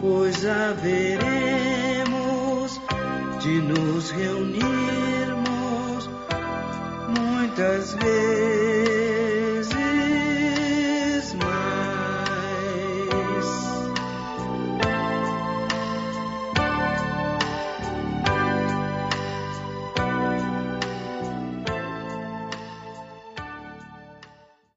[0.02, 2.12] pois haveremos
[3.40, 6.10] de nos reunirmos
[7.16, 8.51] muitas vezes.